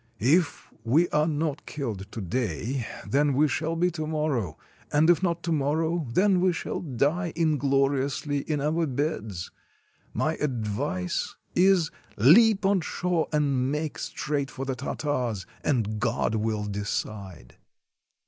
[0.17, 4.57] If we are not killed to day, then we shall be to morrow,
[4.91, 9.51] and if not to morrow, then we shall die ingloriously in our beds.
[10.11, 16.65] My advice is, leap on shore and make straight for the Tartars— and God will
[16.65, 17.57] decide."